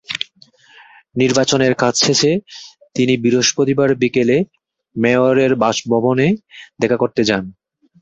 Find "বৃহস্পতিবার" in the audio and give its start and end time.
3.17-3.89